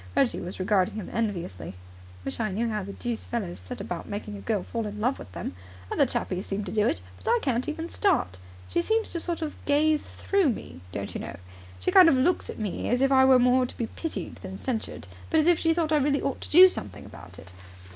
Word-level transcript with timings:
Reggie 0.15 0.39
was 0.39 0.59
regarding 0.59 0.95
him 0.95 1.11
enviously. 1.13 1.67
"I 1.67 1.73
wish 2.25 2.39
I 2.39 2.49
knew 2.49 2.67
how 2.69 2.81
the 2.81 2.93
deuce 2.93 3.23
fellows 3.23 3.59
set 3.59 3.79
about 3.79 4.09
making 4.09 4.35
a 4.35 4.41
girl 4.41 4.63
fall 4.63 4.87
in 4.87 4.99
love 4.99 5.19
with 5.19 5.31
them. 5.33 5.53
Other 5.91 6.07
chappies 6.07 6.47
seem 6.47 6.63
to 6.63 6.71
do 6.71 6.87
it, 6.87 7.01
but 7.17 7.29
I 7.29 7.37
can't 7.43 7.69
even 7.69 7.87
start. 7.87 8.39
She 8.67 8.81
seems 8.81 9.11
to 9.11 9.19
sort 9.19 9.43
of 9.43 9.63
gaze 9.65 10.07
through 10.09 10.49
me, 10.49 10.81
don't 10.91 11.13
you 11.13 11.21
know. 11.21 11.37
She 11.79 11.91
kind 11.91 12.09
of 12.09 12.15
looks 12.15 12.49
at 12.49 12.57
me 12.57 12.89
as 12.89 13.03
if 13.03 13.11
I 13.11 13.25
were 13.25 13.37
more 13.37 13.67
to 13.67 13.77
be 13.77 13.85
pitied 13.85 14.37
than 14.37 14.57
censured, 14.57 15.05
but 15.29 15.39
as 15.39 15.45
if 15.45 15.59
she 15.59 15.71
thought 15.71 15.91
I 15.91 15.97
really 15.97 16.19
ought 16.23 16.41
to 16.41 16.49
do 16.49 16.67
something 16.67 17.05
about 17.05 17.37
it. 17.37 17.53